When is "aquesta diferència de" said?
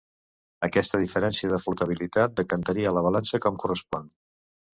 0.67-1.59